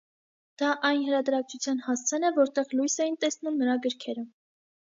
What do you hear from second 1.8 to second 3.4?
հասցեն է, որտեղ լույս էին